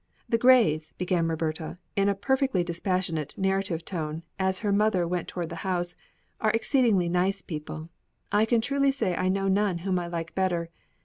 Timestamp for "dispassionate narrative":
2.63-3.85